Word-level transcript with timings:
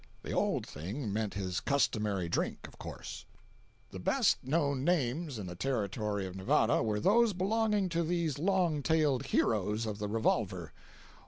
The 0.23 0.31
"old 0.31 0.65
thing" 0.65 1.13
meant 1.13 1.35
his 1.35 1.59
customary 1.59 2.27
drink, 2.27 2.67
of 2.67 2.79
course. 2.79 3.25
344.jpg 3.91 3.91
(47K) 3.91 3.91
The 3.91 3.99
best 3.99 4.37
known 4.43 4.83
names 4.83 5.37
in 5.37 5.45
the 5.45 5.53
Territory 5.53 6.25
of 6.25 6.35
Nevada 6.35 6.81
were 6.81 6.99
those 6.99 7.33
belonging 7.33 7.87
to 7.89 8.01
these 8.01 8.39
long 8.39 8.81
tailed 8.81 9.27
heroes 9.27 9.85
of 9.85 9.99
the 9.99 10.07
revolver. 10.07 10.73